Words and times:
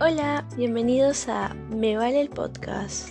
Hola, 0.00 0.46
bienvenidos 0.56 1.26
a 1.28 1.54
Me 1.70 1.96
Vale 1.96 2.20
el 2.20 2.30
Podcast. 2.30 3.08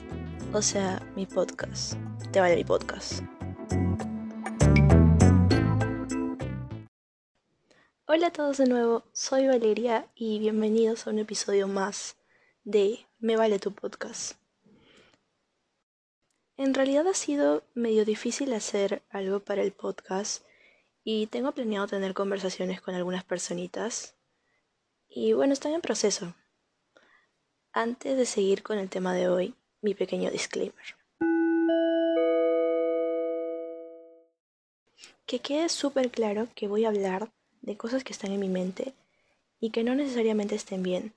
O 0.53 0.61
sea, 0.61 1.05
mi 1.17 1.25
podcast. 1.25 1.95
Te 2.31 2.39
vale 2.39 2.55
mi 2.55 2.63
podcast. 2.63 3.23
Hola 8.05 8.27
a 8.27 8.31
todos 8.31 8.55
de 8.55 8.67
nuevo, 8.67 9.03
soy 9.11 9.47
Valeria 9.47 10.07
y 10.15 10.39
bienvenidos 10.39 11.05
a 11.05 11.09
un 11.09 11.19
episodio 11.19 11.67
más 11.67 12.15
de 12.63 13.05
Me 13.19 13.35
Vale 13.35 13.59
tu 13.59 13.73
Podcast. 13.73 14.39
En 16.55 16.73
realidad 16.73 17.05
ha 17.07 17.13
sido 17.13 17.65
medio 17.73 18.05
difícil 18.05 18.53
hacer 18.53 19.03
algo 19.09 19.41
para 19.41 19.61
el 19.61 19.73
podcast 19.73 20.45
y 21.03 21.27
tengo 21.27 21.51
planeado 21.51 21.87
tener 21.87 22.13
conversaciones 22.13 22.79
con 22.79 22.95
algunas 22.95 23.25
personitas. 23.25 24.15
Y 25.09 25.33
bueno, 25.33 25.51
están 25.51 25.73
en 25.73 25.81
proceso. 25.81 26.33
Antes 27.79 28.17
de 28.17 28.25
seguir 28.25 28.63
con 28.63 28.79
el 28.79 28.89
tema 28.89 29.13
de 29.13 29.29
hoy, 29.29 29.53
mi 29.83 29.93
pequeño 29.93 30.31
disclaimer. 30.31 30.73
Que 35.27 35.37
quede 35.37 35.69
súper 35.69 36.09
claro 36.09 36.47
que 36.55 36.67
voy 36.67 36.85
a 36.85 36.87
hablar 36.87 37.29
de 37.61 37.77
cosas 37.77 38.03
que 38.03 38.13
están 38.13 38.31
en 38.31 38.39
mi 38.39 38.49
mente 38.49 38.95
y 39.59 39.69
que 39.69 39.83
no 39.83 39.93
necesariamente 39.93 40.55
estén 40.55 40.81
bien, 40.81 41.13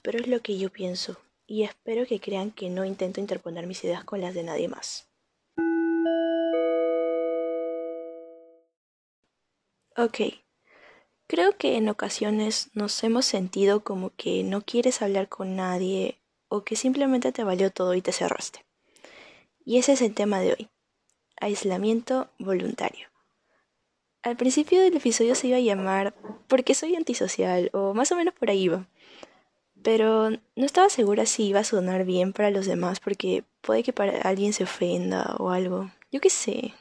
pero 0.00 0.18
es 0.18 0.26
lo 0.26 0.40
que 0.40 0.56
yo 0.56 0.70
pienso 0.70 1.20
y 1.46 1.64
espero 1.64 2.06
que 2.06 2.18
crean 2.18 2.50
que 2.50 2.70
no 2.70 2.86
intento 2.86 3.20
interponer 3.20 3.66
mis 3.66 3.84
ideas 3.84 4.02
con 4.02 4.22
las 4.22 4.32
de 4.32 4.44
nadie 4.44 4.68
más. 4.68 5.06
Ok, 9.98 10.20
creo 11.30 11.56
que 11.56 11.76
en 11.76 11.88
ocasiones 11.88 12.70
nos 12.74 13.04
hemos 13.04 13.24
sentido 13.24 13.84
como 13.84 14.10
que 14.16 14.42
no 14.42 14.62
quieres 14.62 15.00
hablar 15.00 15.28
con 15.28 15.54
nadie 15.54 16.18
o 16.48 16.64
que 16.64 16.74
simplemente 16.74 17.30
te 17.30 17.44
valió 17.44 17.70
todo 17.70 17.94
y 17.94 18.02
te 18.02 18.10
cerraste. 18.10 18.64
Y 19.64 19.78
ese 19.78 19.92
es 19.92 20.02
el 20.02 20.12
tema 20.12 20.40
de 20.40 20.54
hoy, 20.54 20.68
aislamiento 21.40 22.28
voluntario. 22.40 23.06
Al 24.22 24.36
principio 24.36 24.82
del 24.82 24.96
episodio 24.96 25.36
se 25.36 25.46
iba 25.46 25.58
a 25.58 25.60
llamar 25.60 26.14
¿Por 26.48 26.64
qué 26.64 26.74
soy 26.74 26.96
antisocial? 26.96 27.70
o 27.72 27.94
más 27.94 28.10
o 28.10 28.16
menos 28.16 28.34
por 28.34 28.50
ahí 28.50 28.64
iba 28.64 28.88
pero 29.82 30.30
no 30.30 30.66
estaba 30.66 30.90
segura 30.90 31.26
si 31.26 31.44
iba 31.46 31.60
a 31.60 31.64
sonar 31.64 32.04
bien 32.04 32.32
para 32.32 32.50
los 32.50 32.66
demás 32.66 32.98
porque 32.98 33.44
puede 33.60 33.84
que 33.84 33.92
para 33.92 34.20
alguien 34.22 34.52
se 34.52 34.64
ofenda 34.64 35.36
o 35.38 35.50
algo. 35.50 35.90
Yo 36.12 36.20
qué 36.20 36.28
sé. 36.28 36.74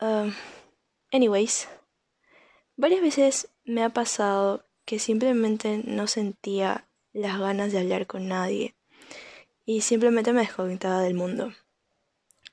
Um, 0.00 0.34
anyways, 1.12 1.68
varias 2.80 3.02
veces 3.02 3.48
me 3.64 3.84
ha 3.84 3.90
pasado 3.90 4.64
que 4.86 4.98
simplemente 4.98 5.82
no 5.84 6.06
sentía 6.06 6.86
las 7.12 7.38
ganas 7.38 7.72
de 7.72 7.78
hablar 7.78 8.06
con 8.06 8.26
nadie 8.26 8.74
y 9.66 9.82
simplemente 9.82 10.32
me 10.32 10.40
desconectaba 10.40 11.02
del 11.02 11.14
mundo. 11.14 11.52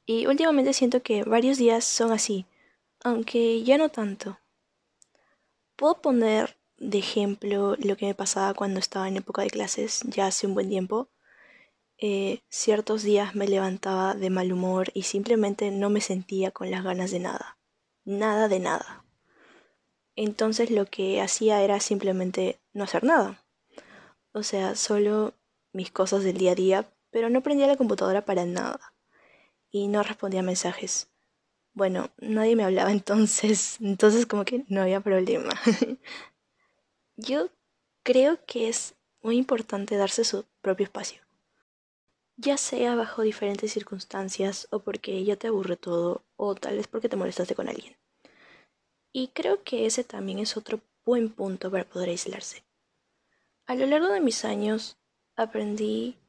Y 0.05 0.27
últimamente 0.27 0.73
siento 0.73 1.01
que 1.01 1.23
varios 1.23 1.57
días 1.57 1.85
son 1.85 2.11
así, 2.11 2.45
aunque 3.03 3.63
ya 3.63 3.77
no 3.77 3.87
tanto. 3.89 4.37
Puedo 5.77 6.01
poner 6.01 6.57
de 6.77 6.97
ejemplo 6.97 7.75
lo 7.79 7.95
que 7.95 8.07
me 8.07 8.13
pasaba 8.13 8.53
cuando 8.53 8.79
estaba 8.79 9.07
en 9.07 9.17
época 9.17 9.43
de 9.43 9.49
clases, 9.49 10.01
ya 10.07 10.27
hace 10.27 10.45
un 10.45 10.53
buen 10.53 10.67
tiempo. 10.67 11.07
Eh, 11.99 12.41
ciertos 12.49 13.01
días 13.01 13.33
me 13.33 13.47
levantaba 13.47 14.13
de 14.13 14.29
mal 14.29 14.51
humor 14.51 14.91
y 14.93 15.03
simplemente 15.03 15.71
no 15.71 15.89
me 15.89 16.01
sentía 16.01 16.51
con 16.51 16.69
las 16.69 16.83
ganas 16.83 17.11
de 17.11 17.19
nada. 17.19 17.57
Nada 18.03 18.49
de 18.49 18.59
nada. 18.59 19.06
Entonces 20.17 20.71
lo 20.71 20.87
que 20.87 21.21
hacía 21.21 21.61
era 21.61 21.79
simplemente 21.79 22.59
no 22.73 22.85
hacer 22.85 23.03
nada. 23.03 23.45
O 24.33 24.41
sea, 24.41 24.75
solo 24.75 25.35
mis 25.73 25.91
cosas 25.91 26.23
del 26.23 26.39
día 26.39 26.53
a 26.53 26.55
día, 26.55 26.89
pero 27.11 27.29
no 27.29 27.41
prendía 27.41 27.67
la 27.67 27.77
computadora 27.77 28.25
para 28.25 28.43
nada. 28.43 28.93
Y 29.69 29.87
no 29.87 30.01
respondía 30.01 30.41
mensajes. 30.41 31.07
Bueno, 31.73 32.09
nadie 32.17 32.55
me 32.55 32.63
hablaba 32.63 32.91
entonces, 32.99 33.77
entonces 33.79 34.25
como 34.25 34.43
que 34.43 34.65
no 34.69 34.81
había 34.81 35.01
problema. 35.01 35.51
Yo 37.15 37.49
creo 38.01 38.43
que 38.47 38.69
es 38.69 38.95
muy 39.21 39.37
importante 39.37 39.97
darse 39.97 40.23
su 40.23 40.45
propio 40.61 40.85
espacio. 40.85 41.21
Ya 42.37 42.57
sea 42.57 42.95
bajo 42.95 43.21
diferentes 43.21 43.71
circunstancias 43.71 44.67
o 44.71 44.79
porque 44.79 45.23
ya 45.23 45.35
te 45.35 45.47
aburre 45.47 45.77
todo 45.77 46.23
o 46.37 46.55
tal 46.55 46.77
vez 46.77 46.87
porque 46.87 47.09
te 47.09 47.17
molestaste 47.17 47.53
con 47.53 47.69
alguien. 47.69 47.95
Y 49.19 49.29
creo 49.29 49.63
que 49.63 49.87
ese 49.87 50.03
también 50.03 50.37
es 50.37 50.57
otro 50.57 50.79
buen 51.03 51.29
punto 51.29 51.71
para 51.71 51.89
poder 51.89 52.09
aislarse. 52.09 52.63
A 53.65 53.73
lo 53.73 53.87
largo 53.87 54.09
de 54.09 54.21
mis 54.21 54.45
años 54.45 54.99
aprendí 55.35 56.19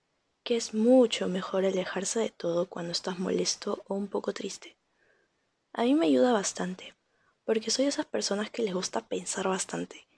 que 0.42 0.56
es 0.56 0.72
mucho 0.72 1.28
mejor 1.28 1.66
alejarse 1.66 2.18
de 2.18 2.30
todo 2.30 2.66
cuando 2.66 2.92
estás 2.92 3.18
molesto 3.18 3.84
o 3.88 3.94
un 3.94 4.08
poco 4.08 4.32
triste. 4.32 4.78
A 5.74 5.82
mí 5.82 5.92
me 5.92 6.06
ayuda 6.06 6.32
bastante, 6.32 6.94
porque 7.44 7.70
soy 7.70 7.84
de 7.84 7.90
esas 7.90 8.06
personas 8.06 8.48
que 8.48 8.62
les 8.62 8.72
gusta 8.72 9.06
pensar 9.06 9.48
bastante 9.48 10.08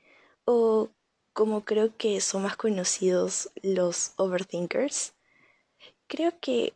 o 0.44 0.90
como 1.32 1.64
creo 1.64 1.96
que 1.96 2.20
son 2.20 2.44
más 2.44 2.56
conocidos 2.56 3.50
los 3.64 4.12
overthinkers, 4.14 5.14
creo 6.06 6.38
que 6.38 6.74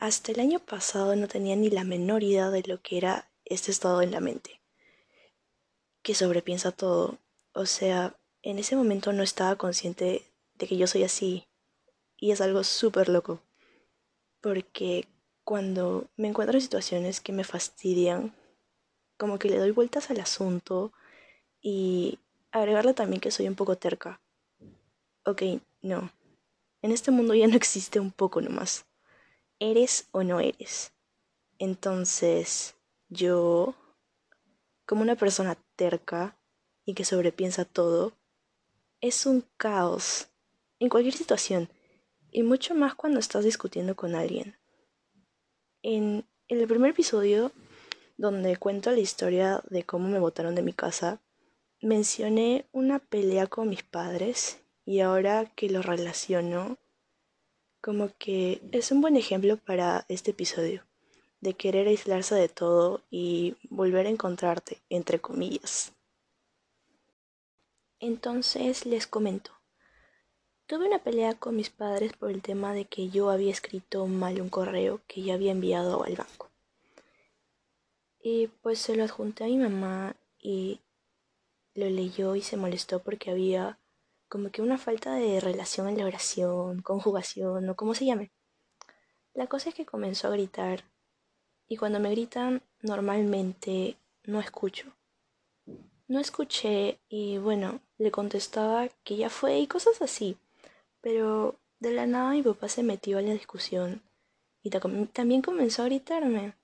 hasta 0.00 0.32
el 0.32 0.40
año 0.40 0.58
pasado 0.58 1.14
no 1.14 1.28
tenía 1.28 1.54
ni 1.54 1.70
la 1.70 1.84
menor 1.84 2.24
idea 2.24 2.50
de 2.50 2.64
lo 2.66 2.82
que 2.82 2.98
era 2.98 3.30
este 3.44 3.70
estado 3.70 4.02
en 4.02 4.10
la 4.10 4.18
mente, 4.18 4.60
que 6.06 6.14
sobrepiensa 6.14 6.70
todo. 6.70 7.18
O 7.52 7.66
sea, 7.66 8.16
en 8.42 8.60
ese 8.60 8.76
momento 8.76 9.12
no 9.12 9.24
estaba 9.24 9.56
consciente 9.56 10.22
de 10.54 10.68
que 10.68 10.76
yo 10.76 10.86
soy 10.86 11.02
así 11.02 11.48
y 12.16 12.30
es 12.30 12.40
algo 12.40 12.62
súper 12.62 13.08
loco, 13.08 13.42
porque 14.40 15.08
cuando 15.42 16.08
me 16.16 16.28
encuentro 16.28 16.56
en 16.56 16.60
situaciones 16.62 17.20
que 17.20 17.32
me 17.32 17.42
fastidian, 17.42 18.36
como 19.18 19.40
que 19.40 19.48
le 19.48 19.58
doy 19.58 19.72
vueltas 19.72 20.08
al 20.08 20.20
asunto 20.20 20.92
y 21.60 22.20
agregarle 22.52 22.94
también 22.94 23.20
que 23.20 23.32
soy 23.32 23.48
un 23.48 23.56
poco 23.56 23.76
terca. 23.76 24.20
Ok, 25.24 25.42
no. 25.82 26.12
En 26.82 26.92
este 26.92 27.10
mundo 27.10 27.34
ya 27.34 27.48
no 27.48 27.56
existe 27.56 27.98
un 27.98 28.12
poco 28.12 28.40
nomás. 28.40 28.86
Eres 29.58 30.06
o 30.12 30.22
no 30.22 30.38
eres. 30.38 30.92
Entonces, 31.58 32.76
yo, 33.08 33.74
como 34.86 35.02
una 35.02 35.16
persona 35.16 35.58
terca 35.76 36.38
y 36.84 36.94
que 36.94 37.04
sobrepiensa 37.04 37.64
todo, 37.64 38.12
es 39.00 39.26
un 39.26 39.44
caos 39.56 40.28
en 40.78 40.88
cualquier 40.88 41.14
situación 41.14 41.68
y 42.30 42.42
mucho 42.42 42.74
más 42.74 42.94
cuando 42.94 43.20
estás 43.20 43.44
discutiendo 43.44 43.96
con 43.96 44.14
alguien. 44.14 44.56
En 45.82 46.26
el 46.48 46.66
primer 46.66 46.92
episodio, 46.92 47.52
donde 48.16 48.56
cuento 48.56 48.90
la 48.90 49.00
historia 49.00 49.62
de 49.68 49.84
cómo 49.84 50.08
me 50.08 50.18
botaron 50.18 50.54
de 50.54 50.62
mi 50.62 50.72
casa, 50.72 51.20
Mencioné 51.82 52.66
una 52.72 52.98
pelea 52.98 53.48
con 53.48 53.68
mis 53.68 53.82
padres 53.82 54.64
y 54.86 55.00
ahora 55.00 55.44
que 55.54 55.68
lo 55.68 55.82
relaciono, 55.82 56.78
como 57.82 58.16
que 58.16 58.62
es 58.72 58.90
un 58.90 59.02
buen 59.02 59.14
ejemplo 59.14 59.58
para 59.58 60.06
este 60.08 60.30
episodio, 60.30 60.85
de 61.40 61.54
querer 61.54 61.88
aislarse 61.88 62.34
de 62.34 62.48
todo 62.48 63.02
y 63.10 63.56
volver 63.70 64.06
a 64.06 64.10
encontrarte, 64.10 64.82
entre 64.88 65.20
comillas. 65.20 65.92
Entonces 68.00 68.86
les 68.86 69.06
comento. 69.06 69.52
Tuve 70.66 70.86
una 70.86 70.98
pelea 70.98 71.34
con 71.34 71.56
mis 71.56 71.70
padres 71.70 72.12
por 72.12 72.30
el 72.30 72.42
tema 72.42 72.74
de 72.74 72.86
que 72.86 73.08
yo 73.08 73.30
había 73.30 73.52
escrito 73.52 74.06
mal 74.06 74.40
un 74.40 74.48
correo 74.48 75.00
que 75.06 75.22
ya 75.22 75.34
había 75.34 75.52
enviado 75.52 76.02
al 76.02 76.16
banco. 76.16 76.50
Y 78.20 78.48
pues 78.62 78.80
se 78.80 78.96
lo 78.96 79.04
adjunté 79.04 79.44
a 79.44 79.46
mi 79.46 79.58
mamá 79.58 80.16
y 80.38 80.80
lo 81.74 81.88
leyó 81.88 82.34
y 82.34 82.42
se 82.42 82.56
molestó 82.56 83.00
porque 83.00 83.30
había 83.30 83.78
como 84.28 84.50
que 84.50 84.62
una 84.62 84.76
falta 84.76 85.14
de 85.14 85.40
relación 85.40 85.88
en 85.88 85.98
la 85.98 86.06
oración, 86.06 86.82
conjugación 86.82 87.68
o 87.68 87.76
como 87.76 87.94
se 87.94 88.06
llame. 88.06 88.32
La 89.34 89.46
cosa 89.46 89.68
es 89.68 89.74
que 89.74 89.86
comenzó 89.86 90.26
a 90.26 90.32
gritar 90.32 90.84
y 91.68 91.76
cuando 91.76 92.00
me 92.00 92.10
gritan 92.10 92.62
normalmente 92.82 93.96
no 94.24 94.40
escucho. 94.40 94.92
No 96.08 96.20
escuché 96.20 97.00
y 97.08 97.38
bueno, 97.38 97.80
le 97.98 98.10
contestaba 98.10 98.88
que 99.04 99.16
ya 99.16 99.30
fue 99.30 99.58
y 99.58 99.66
cosas 99.66 100.00
así. 100.02 100.36
Pero 101.00 101.56
de 101.80 101.92
la 101.92 102.06
nada 102.06 102.30
mi 102.30 102.42
papá 102.42 102.68
se 102.68 102.82
metió 102.82 103.18
a 103.18 103.22
la 103.22 103.32
discusión 103.32 104.02
y 104.62 104.70
también 104.70 105.42
comenzó 105.42 105.82
a 105.82 105.86
gritarme 105.86 106.54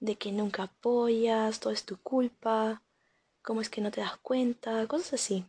de 0.00 0.16
que 0.16 0.32
nunca 0.32 0.64
apoyas, 0.64 1.60
todo 1.60 1.72
es 1.72 1.84
tu 1.84 1.96
culpa, 1.96 2.82
cómo 3.42 3.60
es 3.60 3.70
que 3.70 3.80
no 3.80 3.92
te 3.92 4.00
das 4.00 4.16
cuenta, 4.16 4.86
cosas 4.88 5.14
así. 5.14 5.44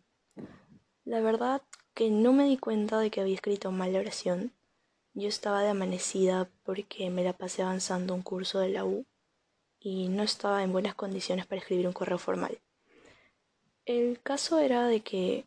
La 1.05 1.21
verdad 1.21 1.63
que 1.95 2.09
no 2.11 2.33
me 2.33 2.45
di 2.45 2.57
cuenta 2.57 2.99
de 2.99 3.09
que 3.09 3.21
había 3.21 3.35
escrito 3.35 3.71
mal 3.71 3.93
la 3.93 3.99
oración. 3.99 4.51
Yo 5.15 5.27
estaba 5.27 5.61
de 5.61 5.69
amanecida 5.69 6.49
porque 6.63 7.11
me 7.11 7.23
la 7.23 7.33
pasé 7.33 7.61
avanzando 7.61 8.15
un 8.15 8.23
curso 8.23 8.59
de 8.59 8.69
la 8.69 8.83
U 8.83 9.05
y 9.79 10.07
no 10.07 10.23
estaba 10.23 10.63
en 10.63 10.71
buenas 10.71 10.95
condiciones 10.95 11.45
para 11.45 11.61
escribir 11.61 11.85
un 11.85 11.93
correo 11.93 12.17
formal. 12.17 12.59
El 13.85 14.19
caso 14.21 14.57
era 14.57 14.87
de 14.87 15.01
que 15.01 15.45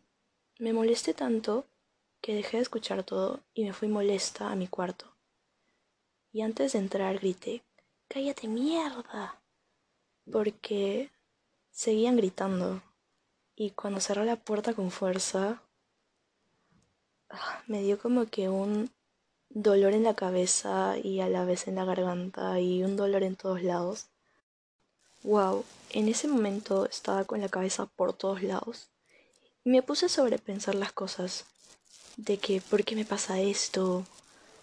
me 0.61 0.73
molesté 0.73 1.15
tanto 1.15 1.65
que 2.21 2.35
dejé 2.35 2.59
de 2.59 2.63
escuchar 2.63 3.03
todo 3.03 3.41
y 3.55 3.65
me 3.65 3.73
fui 3.73 3.89
molesta 3.89 4.53
a 4.53 4.57
mi 4.57 4.69
cuarto. 4.69 5.17
Y 6.33 6.43
antes 6.43 6.73
de 6.73 6.79
entrar 6.79 7.19
grité, 7.19 7.65
cállate 8.09 8.47
mierda, 8.47 9.41
porque 10.31 11.11
seguían 11.71 12.17
gritando. 12.17 12.83
Y 13.57 13.71
cuando 13.71 14.01
cerró 14.01 14.25
la 14.25 14.37
puerta 14.37 14.75
con 14.75 14.91
fuerza, 14.91 15.63
ah, 17.31 17.63
me 17.67 17.81
dio 17.83 17.99
como 17.99 18.27
que 18.27 18.49
un 18.49 18.91
dolor 19.63 19.93
en 19.95 20.05
la 20.05 20.15
cabeza 20.15 20.97
y 21.03 21.21
a 21.21 21.29
la 21.29 21.45
vez 21.45 21.69
en 21.69 21.77
la 21.77 21.85
garganta 21.85 22.61
y 22.61 22.83
un 22.83 22.97
dolor 22.97 23.23
en 23.23 23.37
todos 23.37 23.63
lados. 23.63 24.07
Wow, 25.23 25.65
en 25.91 26.09
ese 26.09 26.29
momento 26.29 26.87
estaba 26.87 27.25
con 27.25 27.41
la 27.41 27.49
cabeza 27.49 27.87
por 27.87 28.13
todos 28.13 28.43
lados 28.43 28.89
me 29.67 29.83
puse 29.83 30.07
a 30.07 30.09
sobrepensar 30.09 30.77
las 30.77 30.93
cosas 30.93 31.45
de 32.17 32.39
que 32.39 32.61
por 32.61 32.85
qué 32.85 32.95
me 32.95 33.05
pasa 33.05 33.41
esto. 33.41 34.05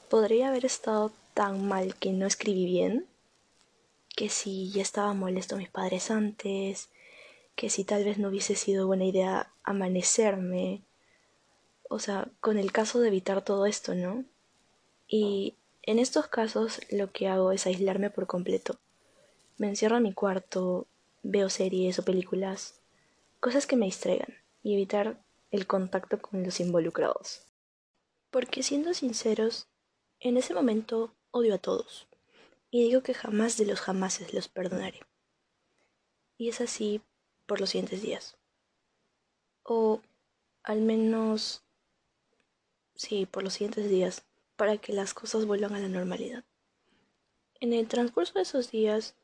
Podría 0.10 0.48
haber 0.48 0.64
estado 0.64 1.12
tan 1.34 1.68
mal 1.68 1.96
que 1.96 2.14
no 2.14 2.26
escribí 2.26 2.66
bien, 2.66 3.06
que 4.16 4.30
si 4.30 4.72
ya 4.72 4.82
estaba 4.82 5.14
molesto 5.14 5.58
mis 5.58 5.68
padres 5.68 6.10
antes, 6.10 6.88
que 7.58 7.70
si 7.70 7.84
tal 7.84 8.06
vez 8.06 8.18
no 8.18 8.30
hubiese 8.30 8.56
sido 8.56 8.88
buena 8.88 9.04
idea 9.04 9.52
amanecerme. 9.66 10.84
O 11.90 12.00
sea, 12.00 12.30
con 12.40 12.58
el 12.58 12.72
caso 12.72 13.02
de 13.02 13.10
evitar 13.10 13.44
todo 13.44 13.66
esto, 13.66 13.96
¿no? 13.96 14.24
Y 15.16 15.54
en 15.84 16.00
estos 16.00 16.28
casos 16.28 16.82
lo 16.90 17.12
que 17.12 17.28
hago 17.28 17.52
es 17.52 17.68
aislarme 17.68 18.10
por 18.10 18.26
completo. 18.26 18.80
Me 19.60 19.68
encierro 19.68 19.98
en 19.98 20.02
mi 20.02 20.12
cuarto, 20.12 20.88
veo 21.22 21.52
series 21.52 22.00
o 22.00 22.04
películas, 22.04 22.82
cosas 23.40 23.68
que 23.68 23.76
me 23.76 23.86
distraigan 23.86 24.34
y 24.64 24.74
evitar 24.74 25.24
el 25.52 25.68
contacto 25.68 26.20
con 26.20 26.42
los 26.42 26.60
involucrados. 26.60 27.44
Porque 28.32 28.64
siendo 28.64 28.96
sinceros, 28.96 29.68
en 30.20 30.36
ese 30.38 30.56
momento 30.56 31.14
odio 31.30 31.54
a 31.54 31.60
todos 31.60 32.08
y 32.72 32.82
digo 32.82 33.04
que 33.04 33.14
jamás 33.14 33.56
de 33.56 33.68
los 33.68 33.82
jamases 33.82 34.34
los 34.34 34.48
perdonaré. 34.48 35.02
Y 36.40 36.50
es 36.50 36.60
así 36.60 37.02
por 37.46 37.60
los 37.60 37.70
siguientes 37.70 38.02
días. 38.02 38.36
O 39.62 40.02
al 40.64 40.82
menos, 40.82 41.62
sí, 42.96 43.28
por 43.28 43.44
los 43.44 43.54
siguientes 43.54 43.88
días 43.92 44.24
para 44.56 44.78
que 44.78 44.94
las 44.94 45.14
cosas 45.14 45.46
vuelvan 45.46 45.74
a 45.74 45.80
la 45.80 45.88
normalidad. 45.90 46.44
En 47.60 47.74
el 47.74 47.88
transcurso 47.88 48.34
de 48.34 48.42
esos 48.42 48.72
días, 48.72 49.16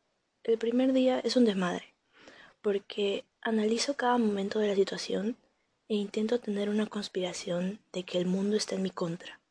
el 0.44 0.58
primer 0.58 0.94
día 0.94 1.20
es 1.20 1.36
un 1.36 1.46
desmadre, 1.46 1.94
porque 2.62 3.26
analizo 3.42 3.96
cada 3.96 4.18
momento 4.18 4.60
de 4.60 4.68
la 4.68 4.76
situación 4.76 5.38
e 5.88 5.96
intento 5.96 6.40
tener 6.40 6.70
una 6.70 6.88
conspiración 6.88 7.80
de 7.92 8.04
que 8.04 8.18
el 8.18 8.26
mundo 8.26 8.56
está 8.56 8.76
en 8.76 8.84
mi 8.84 8.90
contra. 8.92 9.42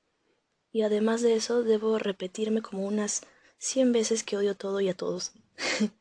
Y 0.72 0.82
además 0.82 1.22
de 1.22 1.34
eso, 1.34 1.62
debo 1.62 1.98
repetirme 1.98 2.62
como 2.62 2.86
unas 2.86 3.22
100 3.58 3.92
veces 3.92 4.22
que 4.22 4.36
odio 4.36 4.56
todo 4.56 4.80
y 4.80 4.88
a 4.88 4.96
todos. 4.96 5.32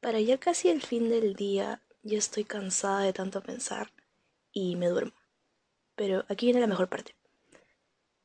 para 0.00 0.20
ya 0.20 0.38
casi 0.38 0.68
el 0.68 0.82
fin 0.82 1.08
del 1.08 1.34
día, 1.34 1.82
ya 2.02 2.18
estoy 2.18 2.44
cansada 2.44 3.00
de 3.00 3.12
tanto 3.12 3.42
pensar 3.42 3.92
y 4.52 4.76
me 4.76 4.88
duermo. 4.88 5.14
Pero 5.94 6.24
aquí 6.28 6.46
viene 6.46 6.60
la 6.60 6.66
mejor 6.66 6.88
parte 6.88 7.14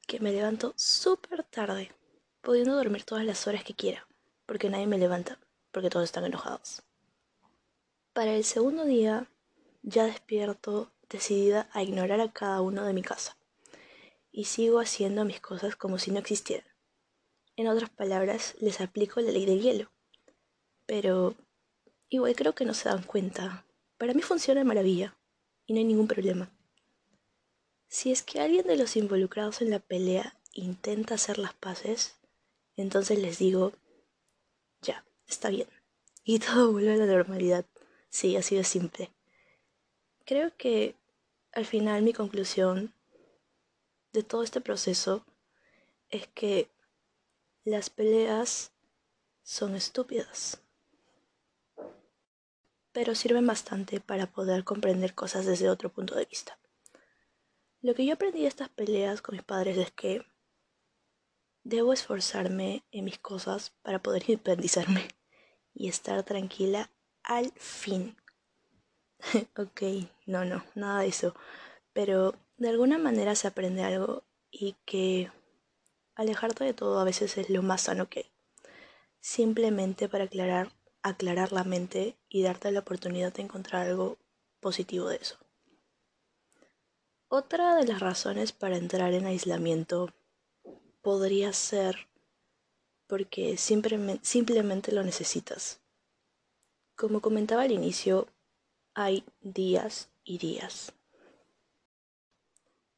que 0.05 0.19
me 0.19 0.31
levanto 0.31 0.73
súper 0.75 1.43
tarde, 1.43 1.91
pudiendo 2.41 2.75
dormir 2.75 3.03
todas 3.03 3.25
las 3.25 3.47
horas 3.47 3.63
que 3.63 3.73
quiera, 3.73 4.07
porque 4.45 4.69
nadie 4.69 4.87
me 4.87 4.97
levanta, 4.97 5.39
porque 5.71 5.89
todos 5.89 6.05
están 6.05 6.25
enojados. 6.25 6.83
Para 8.13 8.33
el 8.33 8.43
segundo 8.43 8.85
día, 8.85 9.29
ya 9.81 10.05
despierto 10.05 10.91
decidida 11.09 11.69
a 11.73 11.83
ignorar 11.83 12.21
a 12.21 12.31
cada 12.31 12.61
uno 12.61 12.85
de 12.85 12.93
mi 12.93 13.01
casa, 13.01 13.37
y 14.31 14.45
sigo 14.45 14.79
haciendo 14.79 15.25
mis 15.25 15.41
cosas 15.41 15.75
como 15.75 15.97
si 15.97 16.11
no 16.11 16.19
existieran. 16.19 16.67
En 17.55 17.67
otras 17.67 17.89
palabras, 17.89 18.55
les 18.59 18.81
aplico 18.81 19.21
la 19.21 19.31
ley 19.31 19.45
del 19.45 19.61
hielo. 19.61 19.91
Pero 20.85 21.35
igual 22.09 22.35
creo 22.35 22.53
que 22.53 22.65
no 22.65 22.73
se 22.73 22.89
dan 22.89 23.03
cuenta. 23.03 23.65
Para 23.97 24.13
mí 24.13 24.21
funciona 24.21 24.59
de 24.59 24.65
maravilla, 24.65 25.17
y 25.65 25.73
no 25.73 25.79
hay 25.79 25.85
ningún 25.85 26.07
problema. 26.07 26.51
Si 27.87 28.11
es 28.11 28.23
que 28.23 28.39
alguien 28.39 28.67
de 28.67 28.77
los 28.77 28.95
involucrados 28.95 29.61
en 29.61 29.69
la 29.69 29.79
pelea 29.79 30.37
intenta 30.53 31.15
hacer 31.15 31.37
las 31.37 31.53
paces, 31.53 32.15
entonces 32.75 33.19
les 33.19 33.37
digo, 33.37 33.73
ya, 34.81 35.05
está 35.27 35.49
bien. 35.49 35.67
Y 36.23 36.39
todo 36.39 36.71
vuelve 36.71 36.93
a 36.93 36.97
la 36.97 37.05
normalidad. 37.05 37.65
Sí, 38.09 38.35
así 38.35 38.55
de 38.55 38.63
simple. 38.63 39.11
Creo 40.25 40.55
que 40.57 40.95
al 41.51 41.65
final 41.65 42.01
mi 42.01 42.13
conclusión 42.13 42.93
de 44.13 44.23
todo 44.23 44.43
este 44.43 44.61
proceso 44.61 45.25
es 46.09 46.27
que 46.27 46.69
las 47.63 47.89
peleas 47.89 48.71
son 49.43 49.75
estúpidas, 49.75 50.61
pero 52.91 53.13
sirven 53.13 53.45
bastante 53.45 53.99
para 53.99 54.27
poder 54.27 54.63
comprender 54.63 55.13
cosas 55.13 55.45
desde 55.45 55.69
otro 55.69 55.89
punto 55.89 56.15
de 56.15 56.25
vista. 56.25 56.57
Lo 57.85 57.93
que 57.93 58.03
yo 58.03 58.15
aprendí 58.15 58.41
de 58.41 58.47
estas 58.47 58.69
peleas 58.69 59.21
con 59.21 59.35
mis 59.35 59.43
padres 59.43 59.77
es 59.77 59.91
que 59.91 60.25
debo 61.63 61.93
esforzarme 61.93 62.83
en 62.89 63.05
mis 63.05 63.19
cosas 63.19 63.75
para 63.83 64.01
poder 64.01 64.23
independizarme 64.27 65.07
y 65.71 65.87
estar 65.87 66.23
tranquila 66.23 66.89
al 67.21 67.51
fin. 67.57 68.17
ok, 69.55 70.09
no, 70.25 70.45
no, 70.45 70.65
nada 70.73 71.01
de 71.01 71.09
eso. 71.09 71.35
Pero 71.93 72.33
de 72.57 72.69
alguna 72.69 72.97
manera 72.97 73.35
se 73.35 73.49
aprende 73.49 73.83
algo 73.83 74.23
y 74.49 74.75
que 74.85 75.29
alejarte 76.15 76.63
de 76.63 76.73
todo 76.73 76.99
a 76.99 77.03
veces 77.03 77.38
es 77.38 77.51
lo 77.51 77.61
más 77.61 77.81
sano 77.81 78.09
que 78.09 78.21
hay. 78.21 78.31
Simplemente 79.19 80.09
para 80.09 80.23
aclarar, 80.23 80.71
aclarar 81.03 81.51
la 81.51 81.63
mente 81.63 82.17
y 82.29 82.41
darte 82.41 82.71
la 82.71 82.79
oportunidad 82.79 83.31
de 83.31 83.43
encontrar 83.43 83.83
algo 83.83 84.17
positivo 84.59 85.07
de 85.07 85.17
eso. 85.17 85.44
Otra 87.37 87.75
de 87.75 87.83
las 87.83 87.99
razones 87.99 88.53
para 88.53 88.77
entrar 88.77 89.13
en 89.13 89.25
aislamiento 89.25 90.13
podría 91.01 91.51
ser 91.51 92.07
porque 93.07 93.57
simplemente 93.57 94.93
lo 94.93 95.03
necesitas. 95.03 95.81
Como 96.95 97.19
comentaba 97.19 97.63
al 97.63 97.73
inicio, 97.73 98.29
hay 98.93 99.25
días 99.41 100.07
y 100.24 100.38
días. 100.38 100.93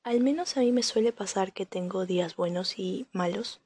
Al 0.03 0.19
menos 0.19 0.55
a 0.55 0.59
mí 0.59 0.71
me 0.71 0.83
suele 0.83 1.12
pasar 1.12 1.51
que 1.51 1.65
tengo 1.65 2.05
días 2.05 2.35
buenos 2.35 2.77
y 2.77 3.07
malos, 3.13 3.59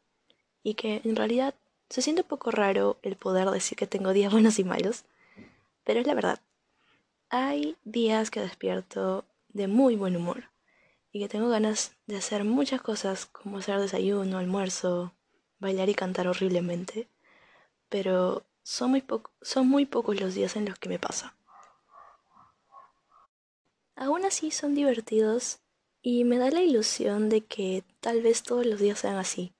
y 0.64 0.76
que 0.76 1.02
en 1.04 1.18
realidad 1.18 1.54
se 1.90 2.02
siente 2.02 2.22
un 2.22 2.30
poco 2.30 2.50
raro 2.50 2.96
el 3.02 3.18
poder 3.18 3.52
decir 3.52 3.78
que 3.78 3.88
tengo 3.88 4.14
días 4.14 4.32
buenos 4.32 4.58
y 4.58 4.64
malos, 4.64 5.04
pero 5.84 6.00
es 6.00 6.08
la 6.08 6.14
verdad. 6.14 6.40
Hay 7.28 7.76
días 7.84 8.32
que 8.32 8.40
despierto 8.40 9.26
de 9.50 9.68
muy 9.68 9.98
buen 9.98 10.16
humor, 10.16 10.50
y 11.12 11.20
que 11.20 11.30
tengo 11.30 11.50
ganas 11.50 11.94
de 12.08 12.18
hacer 12.18 12.44
muchas 12.44 12.82
cosas 12.82 13.26
como 13.26 13.58
hacer 13.58 13.80
desayuno, 13.80 14.38
almuerzo, 14.38 15.14
bailar 15.60 15.90
y 15.90 15.96
cantar 15.96 16.28
horriblemente, 16.28 17.08
pero 17.90 18.44
son 18.64 18.92
muy, 18.92 19.04
son 19.42 19.68
muy 19.68 19.86
pocos 19.86 20.20
los 20.20 20.34
días 20.34 20.56
en 20.56 20.66
los 20.66 20.80
que 20.80 20.90
me 20.90 21.00
pasa. 21.00 21.36
Aún 23.96 24.26
así 24.26 24.52
son 24.52 24.74
divertidos 24.74 25.60
y 26.02 26.24
me 26.24 26.38
da 26.38 26.50
la 26.50 26.62
ilusión 26.62 27.30
de 27.30 27.42
que 27.42 27.84
tal 28.00 28.22
vez 28.22 28.44
todos 28.44 28.66
los 28.66 28.80
días 28.80 29.00
sean 29.00 29.18
así. 29.18 29.54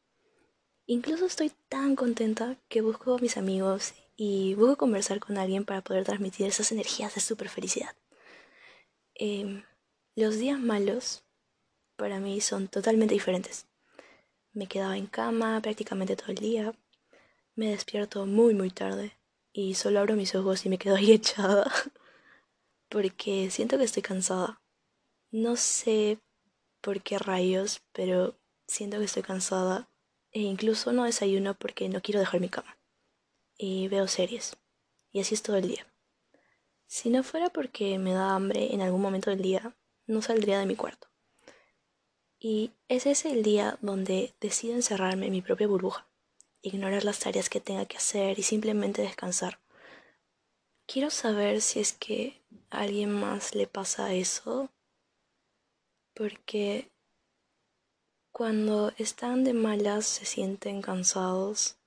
Incluso 0.88 1.26
estoy 1.26 1.52
tan 1.70 1.96
contenta 1.96 2.58
que 2.68 2.82
busco 2.82 3.16
a 3.16 3.20
mis 3.20 3.38
amigos 3.38 3.94
y 4.16 4.56
busco 4.56 4.78
conversar 4.78 5.20
con 5.20 5.38
alguien 5.38 5.66
para 5.66 5.82
poder 5.82 6.06
transmitir 6.06 6.48
esas 6.48 6.72
energías 6.72 7.14
de 7.14 7.22
super 7.22 7.50
felicidad. 7.50 7.96
Em, 9.14 9.64
los 10.16 10.38
días 10.38 10.60
malos 10.60 11.24
para 12.02 12.20
mí 12.20 12.42
son 12.42 12.68
totalmente 12.68 13.14
diferentes. 13.14 13.68
Me 14.54 14.66
quedaba 14.66 14.98
en 14.98 15.06
cama 15.06 15.62
prácticamente 15.62 16.16
todo 16.16 16.30
el 16.32 16.40
día. 16.40 16.74
Me 17.54 17.70
despierto 17.70 18.26
muy 18.26 18.56
muy 18.56 18.72
tarde 18.72 19.12
y 19.54 19.76
solo 19.76 20.00
abro 20.00 20.16
mis 20.16 20.34
ojos 20.34 20.66
y 20.66 20.70
me 20.70 20.80
quedo 20.80 20.96
ahí 20.96 21.12
echada 21.20 21.72
porque 22.90 23.52
siento 23.52 23.78
que 23.78 23.84
estoy 23.84 24.02
cansada. 24.02 24.64
No 25.30 25.56
sé 25.58 26.18
por 26.82 27.04
qué 27.04 27.20
rayos, 27.20 27.84
pero 27.92 28.36
siento 28.66 28.98
que 28.98 29.06
estoy 29.06 29.22
cansada 29.22 29.88
e 30.32 30.40
incluso 30.40 30.92
no 30.94 31.04
desayuno 31.04 31.54
porque 31.54 31.88
no 31.88 32.02
quiero 32.02 32.20
dejar 32.20 32.42
mi 32.42 32.50
cama. 32.50 32.80
Y 33.60 33.90
veo 33.90 34.08
series. 34.08 34.58
Y 35.12 35.22
así 35.22 35.36
es 35.36 35.44
todo 35.44 35.58
el 35.58 35.68
día. 35.68 35.86
Si 36.88 37.12
no 37.12 37.22
fuera 37.22 37.50
porque 37.50 38.00
me 38.00 38.14
da 38.14 38.34
hambre 38.34 38.74
en 38.74 38.82
algún 38.82 39.04
momento 39.04 39.30
del 39.30 39.44
día, 39.44 39.78
no 40.08 40.24
saldría 40.24 40.58
de 40.58 40.66
mi 40.66 40.76
cuarto. 40.76 41.11
Y 42.42 42.72
ese 42.88 43.12
es 43.12 43.24
el 43.26 43.44
día 43.44 43.78
donde 43.82 44.34
decido 44.42 44.74
encerrarme 44.74 45.28
en 45.28 45.32
mi 45.32 45.42
propia 45.42 45.68
burbuja, 45.68 46.08
ignorar 46.62 47.06
las 47.06 47.20
tareas 47.20 47.50
que 47.50 47.62
tenga 47.62 47.86
que 47.86 47.98
hacer 47.98 48.40
y 48.40 48.44
simplemente 48.44 49.04
descansar. 49.04 49.60
Quiero 50.88 51.12
saber 51.12 51.62
si 51.62 51.80
es 51.80 51.94
que 51.94 52.42
a 52.72 52.82
alguien 52.82 53.12
más 53.12 53.54
le 53.54 53.68
pasa 53.68 54.14
eso, 54.14 54.70
porque 56.16 56.90
Cuando 58.32 58.94
están 58.98 59.44
de 59.44 59.54
malas 59.54 60.06
se 60.06 60.26
sienten 60.26 60.82
cansados 60.82 61.78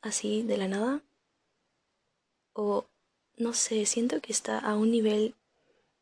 así 0.00 0.42
de 0.42 0.56
la 0.56 0.68
nada. 0.68 1.02
O 2.52 2.86
no 3.36 3.52
sé, 3.52 3.84
siento 3.86 4.20
que 4.20 4.32
está 4.32 4.58
a 4.58 4.76
un 4.76 4.90
nivel 4.90 5.34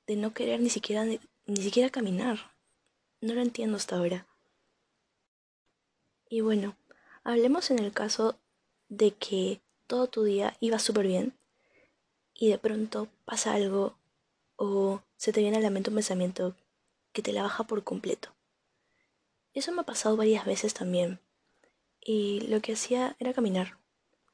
de 0.07 0.17
no 0.17 0.33
querer 0.33 0.61
ni 0.61 0.71
siquiera 0.71 1.05
ni, 1.05 1.19
siquiera 1.57 1.91
caminar. 1.91 2.56
No 3.21 3.35
lo 3.35 3.41
entiendo 3.41 3.77
hasta 3.77 3.97
ahora. 3.97 4.27
Y 6.29 6.41
bueno, 6.41 6.77
hablemos 7.25 7.71
en 7.71 7.79
el 7.79 7.93
caso 7.93 8.39
de 8.89 9.13
que 9.13 9.61
todo 9.87 10.09
tu 10.09 10.25
día 10.25 10.57
iba 10.61 10.79
súper 10.79 11.07
bien 11.07 11.35
y 12.35 12.51
de 12.51 12.59
pronto 12.59 13.09
pasa 13.25 13.55
algo 13.55 13.97
o 14.57 15.03
se 15.17 15.33
te 15.33 15.41
viene 15.41 15.57
a 15.59 15.61
la 15.61 15.71
mente 15.71 15.91
un 15.91 15.97
pensamiento 15.97 16.57
que 17.13 17.23
te 17.23 17.33
la 17.33 17.43
baja 17.43 17.65
por 17.65 17.85
completo. 17.85 18.35
Eso 19.55 19.73
me 19.73 19.81
ha 19.81 19.85
pasado 19.85 20.17
varias 20.17 20.45
veces 20.45 20.75
también. 20.75 21.19
Y 22.01 22.41
lo 22.43 22.61
que 22.61 22.75
hacía 22.75 23.17
era 23.19 23.33
caminar. 23.33 23.79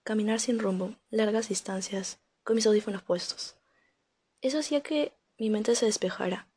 Caminar 0.03 0.41
sin 0.41 0.59
rumbo, 0.59 0.97
largas 1.11 1.49
distancias, 1.49 2.19
con 2.43 2.57
mis 2.57 2.67
audífonos 2.67 3.03
puestos. 3.03 3.55
Eso 4.41 4.59
hacía 4.59 4.81
que 4.81 5.13
mi 5.39 5.49
mente 5.49 5.77
se 5.77 5.87
despejara. 5.87 6.49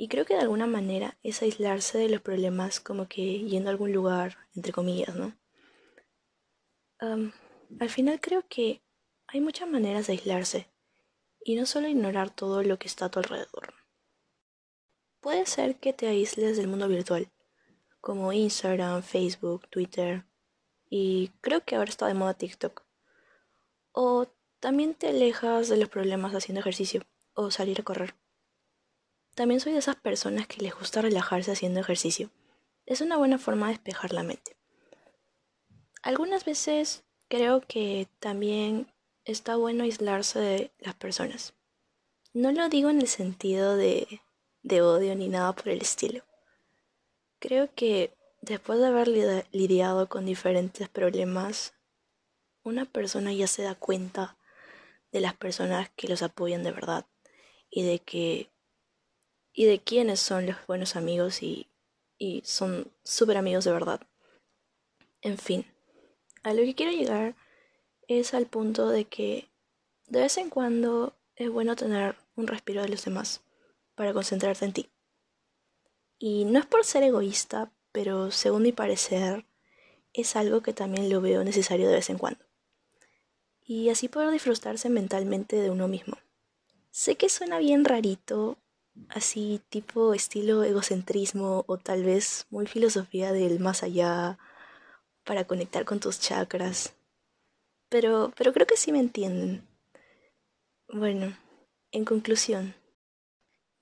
Y 0.00 0.06
creo 0.06 0.24
que 0.24 0.34
de 0.34 0.40
alguna 0.40 0.68
manera 0.68 1.18
es 1.24 1.42
aislarse 1.42 1.98
de 1.98 2.08
los 2.08 2.22
problemas 2.22 2.78
como 2.78 3.08
que 3.08 3.40
yendo 3.40 3.68
a 3.68 3.72
algún 3.72 3.92
lugar, 3.92 4.38
entre 4.54 4.72
comillas, 4.72 5.14
¿no? 5.14 5.36
al 7.00 7.90
final 7.90 8.20
creo 8.20 8.44
que 8.48 8.82
hay 9.26 9.40
muchas 9.40 9.68
maneras 9.68 10.06
de 10.06 10.14
aislarse 10.14 10.68
y 11.44 11.54
no 11.56 11.66
solo 11.66 11.88
ignorar 11.88 12.30
todo 12.30 12.62
lo 12.62 12.78
que 12.78 12.86
está 12.86 13.06
a 13.06 13.10
tu 13.10 13.18
alrededor. 13.18 13.74
Puede 15.20 15.46
ser 15.46 15.76
que 15.76 15.92
te 15.92 16.06
aísles 16.06 16.56
del 16.56 16.68
mundo 16.68 16.88
virtual, 16.88 17.30
como 18.00 18.32
Instagram, 18.32 19.02
Facebook, 19.02 19.68
Twitter, 19.68 20.24
y 20.88 21.28
creo 21.40 21.64
que 21.64 21.74
ahora 21.74 21.90
está 21.90 22.06
de 22.06 22.14
moda 22.14 22.34
TikTok. 22.34 22.84
O 23.92 24.28
también 24.60 24.94
te 24.94 25.08
alejas 25.08 25.68
de 25.68 25.76
los 25.76 25.88
problemas 25.88 26.34
haciendo 26.34 26.60
ejercicio 26.60 27.02
o 27.34 27.50
salir 27.50 27.80
a 27.80 27.84
correr. 27.84 28.14
También 29.38 29.60
soy 29.60 29.70
de 29.70 29.78
esas 29.78 29.94
personas 29.94 30.48
que 30.48 30.60
les 30.62 30.74
gusta 30.74 31.00
relajarse 31.00 31.52
haciendo 31.52 31.78
ejercicio. 31.78 32.28
Es 32.86 33.00
una 33.00 33.16
buena 33.16 33.38
forma 33.38 33.68
de 33.68 33.74
despejar 33.74 34.12
la 34.12 34.24
mente. 34.24 34.56
Algunas 36.02 36.44
veces 36.44 37.04
creo 37.28 37.60
que 37.60 38.08
también 38.18 38.92
está 39.24 39.54
bueno 39.54 39.84
aislarse 39.84 40.40
de 40.40 40.72
las 40.80 40.96
personas. 40.96 41.54
No 42.34 42.50
lo 42.50 42.68
digo 42.68 42.90
en 42.90 43.00
el 43.00 43.06
sentido 43.06 43.76
de, 43.76 44.22
de 44.64 44.82
odio 44.82 45.14
ni 45.14 45.28
nada 45.28 45.52
por 45.52 45.68
el 45.68 45.82
estilo. 45.82 46.24
Creo 47.38 47.72
que 47.76 48.16
después 48.40 48.80
de 48.80 48.88
haber 48.88 49.06
lidiado 49.52 50.08
con 50.08 50.26
diferentes 50.26 50.88
problemas, 50.88 51.74
una 52.64 52.86
persona 52.86 53.32
ya 53.32 53.46
se 53.46 53.62
da 53.62 53.76
cuenta 53.76 54.36
de 55.12 55.20
las 55.20 55.36
personas 55.36 55.90
que 55.94 56.08
los 56.08 56.22
apoyan 56.22 56.64
de 56.64 56.72
verdad 56.72 57.06
y 57.70 57.84
de 57.84 58.00
que 58.00 58.50
y 59.58 59.64
de 59.64 59.80
quiénes 59.80 60.20
son 60.20 60.46
los 60.46 60.56
buenos 60.68 60.94
amigos 60.94 61.42
y, 61.42 61.66
y 62.16 62.42
son 62.44 62.92
súper 63.02 63.36
amigos 63.36 63.64
de 63.64 63.72
verdad. 63.72 64.00
En 65.20 65.36
fin, 65.36 65.66
a 66.44 66.54
lo 66.54 66.62
que 66.62 66.76
quiero 66.76 66.92
llegar 66.92 67.34
es 68.06 68.34
al 68.34 68.46
punto 68.46 68.88
de 68.88 69.06
que 69.06 69.48
de 70.06 70.20
vez 70.20 70.36
en 70.36 70.48
cuando 70.48 71.16
es 71.34 71.50
bueno 71.50 71.74
tener 71.74 72.14
un 72.36 72.46
respiro 72.46 72.82
de 72.82 72.88
los 72.88 73.04
demás 73.04 73.40
para 73.96 74.12
concentrarte 74.12 74.64
en 74.64 74.72
ti. 74.74 74.90
Y 76.20 76.44
no 76.44 76.60
es 76.60 76.66
por 76.66 76.84
ser 76.84 77.02
egoísta, 77.02 77.72
pero 77.90 78.30
según 78.30 78.62
mi 78.62 78.70
parecer, 78.70 79.44
es 80.12 80.36
algo 80.36 80.62
que 80.62 80.72
también 80.72 81.10
lo 81.10 81.20
veo 81.20 81.42
necesario 81.42 81.88
de 81.88 81.96
vez 81.96 82.10
en 82.10 82.18
cuando. 82.18 82.44
Y 83.66 83.88
así 83.88 84.06
poder 84.06 84.30
disfrutarse 84.30 84.88
mentalmente 84.88 85.56
de 85.56 85.70
uno 85.70 85.88
mismo. 85.88 86.16
Sé 86.92 87.16
que 87.16 87.28
suena 87.28 87.58
bien 87.58 87.84
rarito, 87.84 88.56
así 89.08 89.60
tipo 89.68 90.14
estilo 90.14 90.64
egocentrismo 90.64 91.64
o 91.66 91.78
tal 91.78 92.04
vez 92.04 92.46
muy 92.50 92.66
filosofía 92.66 93.32
del 93.32 93.60
más 93.60 93.82
allá 93.82 94.38
para 95.24 95.44
conectar 95.44 95.84
con 95.84 96.00
tus 96.00 96.20
chakras. 96.20 96.94
Pero, 97.88 98.32
pero 98.36 98.52
creo 98.52 98.66
que 98.66 98.76
sí 98.76 98.92
me 98.92 99.00
entienden. 99.00 99.66
Bueno, 100.88 101.36
en 101.92 102.04
conclusión, 102.04 102.74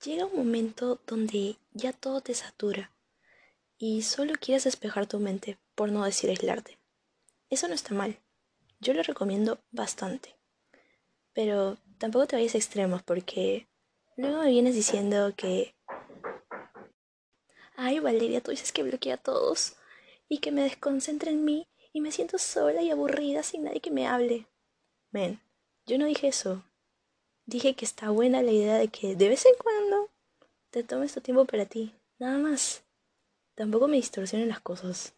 Llega 0.04 0.26
un 0.26 0.36
momento 0.36 1.00
donde 1.06 1.56
ya 1.72 1.92
todo 1.92 2.20
te 2.20 2.34
satura 2.34 2.92
y 3.78 4.02
solo 4.02 4.34
quieres 4.38 4.64
despejar 4.64 5.06
tu 5.06 5.18
mente, 5.18 5.58
por 5.74 5.90
no 5.90 6.04
decir 6.04 6.30
aislarte. 6.30 6.78
Eso 7.48 7.66
no 7.66 7.74
está 7.74 7.94
mal. 7.94 8.18
Yo 8.78 8.92
lo 8.92 9.02
recomiendo 9.02 9.58
bastante. 9.70 10.36
Pero 11.32 11.76
tampoco 11.98 12.26
te 12.26 12.36
vayas 12.36 12.54
a 12.54 12.58
extremos 12.58 13.02
porque 13.02 13.66
luego 14.16 14.42
me 14.42 14.50
vienes 14.50 14.74
diciendo 14.74 15.32
que... 15.36 15.74
Ay, 17.76 17.98
Valeria, 17.98 18.40
tú 18.40 18.50
dices 18.50 18.72
que 18.72 18.82
bloquea 18.82 19.14
a 19.14 19.18
todos 19.18 19.76
y 20.28 20.38
que 20.38 20.50
me 20.50 20.62
desconcentre 20.62 21.30
en 21.30 21.44
mí 21.44 21.68
y 21.92 22.00
me 22.00 22.12
siento 22.12 22.38
sola 22.38 22.82
y 22.82 22.90
aburrida 22.90 23.42
sin 23.42 23.64
nadie 23.64 23.80
que 23.80 23.90
me 23.90 24.06
hable. 24.06 24.46
Men, 25.10 25.40
yo 25.86 25.98
no 25.98 26.06
dije 26.06 26.28
eso 26.28 26.62
dije 27.46 27.74
que 27.74 27.84
está 27.84 28.10
buena 28.10 28.42
la 28.42 28.50
idea 28.50 28.76
de 28.76 28.88
que 28.88 29.16
de 29.16 29.28
vez 29.28 29.46
en 29.46 29.54
cuando 29.56 30.10
te 30.70 30.82
tomes 30.82 31.14
tu 31.14 31.20
tiempo 31.20 31.44
para 31.46 31.64
ti, 31.64 31.94
nada 32.18 32.38
más. 32.38 32.82
Tampoco 33.54 33.88
me 33.88 33.96
distorsionen 33.96 34.48
las 34.48 34.60
cosas. 34.60 35.14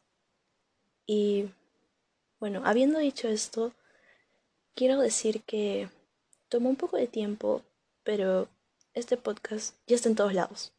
Y 1.06 1.50
bueno, 2.38 2.62
habiendo 2.64 2.98
dicho 3.00 3.26
esto, 3.26 3.72
quiero 4.74 5.00
decir 5.00 5.42
que 5.42 5.88
tomó 6.48 6.68
un 6.68 6.76
poco 6.76 6.96
de 6.96 7.08
tiempo, 7.08 7.62
pero 8.04 8.48
este 8.98 9.16
podcast 9.16 9.76
ya 9.86 9.94
está 9.94 10.08
en 10.08 10.16
todos 10.16 10.34
lados. 10.34 10.72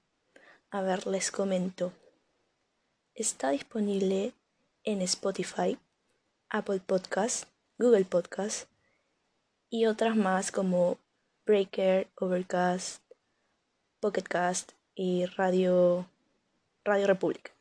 A 0.71 0.81
ver, 0.81 1.07
les 1.07 1.31
comento. 1.31 1.93
Está 3.15 3.51
disponible 3.51 4.33
en 4.83 5.01
Spotify, 5.01 5.77
Apple 6.49 6.81
Podcast, 6.85 7.45
Google 7.77 8.05
Podcast 8.05 8.67
y 9.69 9.85
otras 9.85 10.15
más 10.15 10.51
como 10.51 10.97
Breaker, 11.45 12.07
Overcast, 12.15 13.01
Pocketcast 13.99 14.73
y 14.95 15.25
Radio, 15.25 16.05
Radio 16.83 17.07
República. 17.07 17.51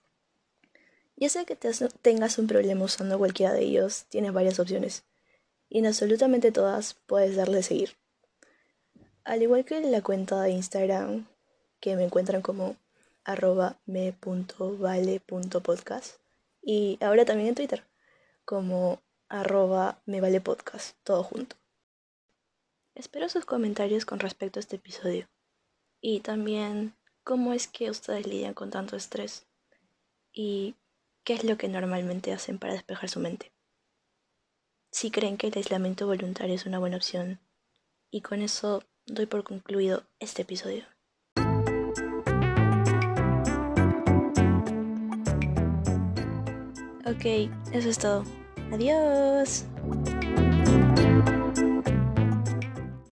Ya 1.17 1.29
sea 1.29 1.45
que 1.45 1.57
tengas 1.57 2.39
un 2.39 2.47
problema 2.47 2.85
usando 2.85 3.19
cualquiera 3.19 3.53
de 3.53 3.63
ellos, 3.63 4.07
tienes 4.09 4.33
varias 4.33 4.59
opciones. 4.59 5.05
Y 5.69 5.79
en 5.79 5.87
absolutamente 5.87 6.53
todas 6.53 6.95
puedes 7.07 7.37
darle 7.37 7.63
seguir. 7.63 7.97
Al 9.29 9.43
igual 9.43 9.65
que 9.67 9.77
en 9.77 9.93
la 9.93 10.01
cuenta 10.01 10.41
de 10.41 10.53
Instagram, 10.53 11.27
que 11.81 11.97
me 11.97 12.05
encuentran 12.05 12.41
como 12.41 12.77
arroba 13.25 13.79
me.vale.podcast. 13.85 16.17
Y 16.63 16.97
ahora 17.03 17.27
también 17.27 17.51
en 17.51 17.55
Twitter, 17.55 17.85
como 18.47 19.03
arroba 19.29 20.01
me 20.07 20.23
todo 21.03 21.23
junto. 21.25 21.57
Espero 22.95 23.29
sus 23.29 23.45
comentarios 23.45 24.07
con 24.07 24.19
respecto 24.19 24.59
a 24.59 24.63
este 24.63 24.77
episodio 24.77 25.29
y 26.01 26.21
también 26.21 26.95
cómo 27.23 27.53
es 27.53 27.69
que 27.69 27.91
ustedes 27.91 28.27
lidian 28.27 28.55
con 28.55 28.71
tanto 28.71 28.97
estrés 28.97 29.45
y 30.33 30.75
qué 31.25 31.35
es 31.35 31.45
lo 31.45 31.59
que 31.59 31.69
normalmente 31.69 32.33
hacen 32.33 32.59
para 32.59 32.73
despejar 32.73 33.11
su 33.11 33.21
mente. 33.21 33.53
Si 34.91 35.11
creen 35.11 35.37
que 35.37 35.49
el 35.49 35.53
aislamiento 35.55 36.07
voluntario 36.07 36.55
es 36.55 36.65
una 36.65 36.79
buena 36.79 36.97
opción 36.97 37.39
y 38.11 38.23
con 38.23 38.41
eso 38.41 38.83
doy 39.09 39.27
por 39.27 39.45
concluido 39.45 40.05
este 40.21 40.43
episodio. 40.43 40.85
Ok, 47.07 47.25
eso 47.73 47.89
es 47.89 47.99
todo. 47.99 48.25
Adiós. 48.71 49.65